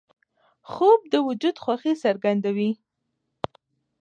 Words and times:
خوب 0.71 0.99
د 1.13 1.15
وجود 1.27 1.55
خوښي 1.63 1.93
څرګندوي 2.03 2.71